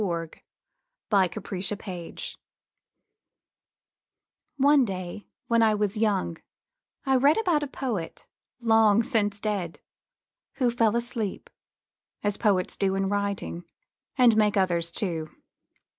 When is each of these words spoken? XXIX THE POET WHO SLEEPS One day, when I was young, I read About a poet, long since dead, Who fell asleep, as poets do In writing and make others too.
XXIX 0.01 0.39
THE 1.11 1.29
POET 1.37 1.47
WHO 1.47 1.61
SLEEPS 1.75 2.37
One 4.57 4.83
day, 4.83 5.27
when 5.47 5.61
I 5.61 5.75
was 5.75 5.95
young, 5.95 6.37
I 7.05 7.15
read 7.15 7.37
About 7.37 7.61
a 7.61 7.67
poet, 7.67 8.25
long 8.59 9.03
since 9.03 9.39
dead, 9.39 9.79
Who 10.53 10.71
fell 10.71 10.95
asleep, 10.95 11.51
as 12.23 12.37
poets 12.37 12.77
do 12.77 12.95
In 12.95 13.09
writing 13.09 13.63
and 14.17 14.35
make 14.35 14.57
others 14.57 14.89
too. 14.89 15.29